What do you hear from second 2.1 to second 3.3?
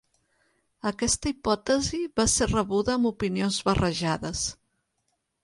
va ser rebuda amb